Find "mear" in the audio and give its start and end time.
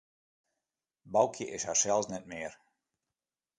2.31-2.53